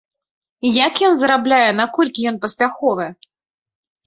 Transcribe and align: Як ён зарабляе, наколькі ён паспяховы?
Як 0.85 0.93
ён 1.07 1.13
зарабляе, 1.19 1.67
наколькі 1.81 2.25
ён 2.33 2.41
паспяховы? 2.47 3.07